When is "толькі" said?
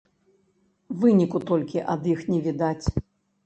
1.53-1.85